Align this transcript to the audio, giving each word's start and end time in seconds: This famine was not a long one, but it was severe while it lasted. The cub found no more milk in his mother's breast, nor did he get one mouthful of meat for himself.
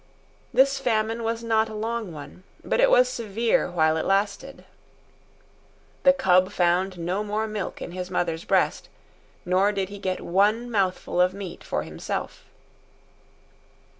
This 0.51 0.79
famine 0.79 1.21
was 1.21 1.43
not 1.43 1.69
a 1.69 1.75
long 1.75 2.11
one, 2.11 2.41
but 2.65 2.79
it 2.79 2.89
was 2.89 3.07
severe 3.07 3.69
while 3.69 3.97
it 3.97 4.03
lasted. 4.07 4.65
The 6.01 6.11
cub 6.11 6.51
found 6.51 6.97
no 6.97 7.23
more 7.23 7.45
milk 7.45 7.83
in 7.83 7.91
his 7.91 8.09
mother's 8.09 8.43
breast, 8.45 8.89
nor 9.45 9.71
did 9.71 9.89
he 9.89 9.99
get 9.99 10.21
one 10.21 10.71
mouthful 10.71 11.21
of 11.21 11.35
meat 11.35 11.63
for 11.63 11.83
himself. 11.83 12.45